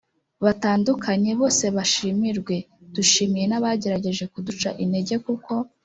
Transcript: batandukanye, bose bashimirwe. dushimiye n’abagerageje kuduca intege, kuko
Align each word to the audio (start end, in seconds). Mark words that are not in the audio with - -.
batandukanye, 0.43 1.29
bose 1.41 1.65
bashimirwe. 1.75 2.55
dushimiye 2.95 3.45
n’abagerageje 3.47 4.23
kuduca 4.33 4.69
intege, 4.83 5.15
kuko 5.25 5.51